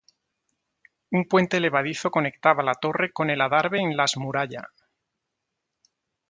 Un 1.17 1.23
puente 1.31 1.59
levadizo 1.65 2.07
conectaba 2.15 2.63
la 2.69 2.73
torre 2.83 3.11
con 3.13 3.29
el 3.29 3.39
adarve 3.39 3.79
en 3.81 3.95
las 3.95 4.17
muralla. 4.17 4.63